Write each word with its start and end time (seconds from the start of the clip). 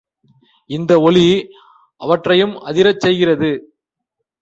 இந்த 0.69 1.01
ஒலி 1.01 1.25
அவற்றையும் 2.01 2.55
அதிரச் 2.65 2.99
செய்கிறது. 2.99 3.51